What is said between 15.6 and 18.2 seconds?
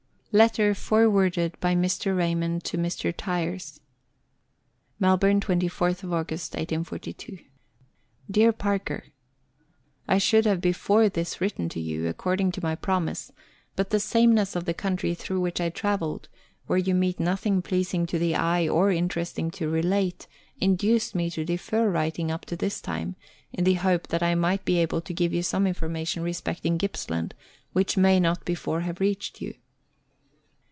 travelled, where you meet nothing pleasing to